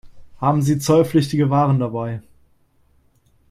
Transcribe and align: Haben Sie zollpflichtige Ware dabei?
Haben 0.39 0.63
Sie 0.63 0.79
zollpflichtige 0.79 1.51
Ware 1.51 1.77
dabei? 1.77 2.23